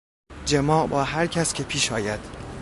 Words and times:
جماع 0.45 0.87
با 0.87 1.03
هر 1.03 1.27
کس 1.27 1.53
که 1.53 1.63
پیش 1.63 1.91
آید 1.91 2.19